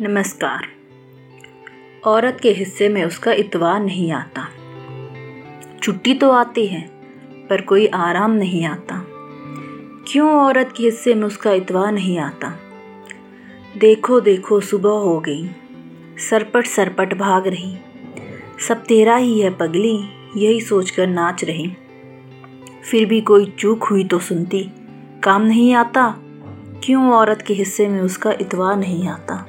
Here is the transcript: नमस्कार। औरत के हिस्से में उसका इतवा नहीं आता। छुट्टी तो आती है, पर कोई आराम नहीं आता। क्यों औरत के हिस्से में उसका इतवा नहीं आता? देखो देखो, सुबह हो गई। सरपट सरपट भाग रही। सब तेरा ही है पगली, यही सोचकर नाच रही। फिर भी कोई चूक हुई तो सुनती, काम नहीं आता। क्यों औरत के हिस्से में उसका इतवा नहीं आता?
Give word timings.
नमस्कार। 0.00 0.66
औरत 2.04 2.38
के 2.42 2.52
हिस्से 2.52 2.88
में 2.88 3.04
उसका 3.04 3.32
इतवा 3.32 3.78
नहीं 3.78 4.12
आता। 4.12 4.48
छुट्टी 5.82 6.14
तो 6.14 6.30
आती 6.30 6.66
है, 6.66 6.90
पर 7.50 7.60
कोई 7.60 7.86
आराम 7.86 8.30
नहीं 8.30 8.64
आता। 8.64 9.04
क्यों 10.08 10.30
औरत 10.30 10.74
के 10.76 10.82
हिस्से 10.82 11.14
में 11.14 11.22
उसका 11.22 11.52
इतवा 11.52 11.90
नहीं 11.90 12.18
आता? 12.18 12.56
देखो 13.78 14.20
देखो, 14.20 14.60
सुबह 14.60 14.90
हो 14.90 15.20
गई। 15.20 15.48
सरपट 16.30 16.66
सरपट 16.66 17.14
भाग 17.14 17.46
रही। 17.46 17.78
सब 18.68 18.84
तेरा 18.84 19.16
ही 19.16 19.40
है 19.40 19.50
पगली, 19.50 20.08
यही 20.36 20.60
सोचकर 20.60 21.06
नाच 21.06 21.44
रही। 21.44 21.76
फिर 22.90 23.06
भी 23.06 23.20
कोई 23.20 23.54
चूक 23.58 23.84
हुई 23.84 24.04
तो 24.04 24.18
सुनती, 24.18 24.70
काम 25.22 25.42
नहीं 25.42 25.74
आता। 25.74 26.14
क्यों 26.84 27.12
औरत 27.12 27.42
के 27.42 27.54
हिस्से 27.54 27.88
में 27.88 28.00
उसका 28.00 28.32
इतवा 28.32 28.74
नहीं 28.74 29.08
आता? 29.08 29.47